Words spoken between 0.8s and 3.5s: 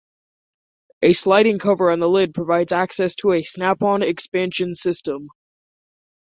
A sliding cover on the lid provides access to a